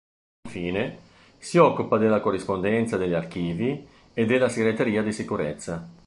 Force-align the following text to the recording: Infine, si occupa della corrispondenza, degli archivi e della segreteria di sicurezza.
Infine, 0.47 0.97
si 1.37 1.59
occupa 1.59 1.99
della 1.99 2.21
corrispondenza, 2.21 2.97
degli 2.97 3.13
archivi 3.13 3.87
e 4.15 4.25
della 4.25 4.49
segreteria 4.49 5.03
di 5.03 5.11
sicurezza. 5.13 5.87